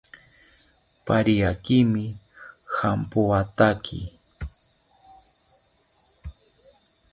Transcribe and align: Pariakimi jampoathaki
Pariakimi 1.05 2.05
jampoathaki 2.73 4.01